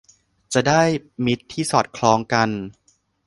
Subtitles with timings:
[0.53, 0.83] จะได้
[1.25, 2.49] มิตรที่สอดคล้องกัน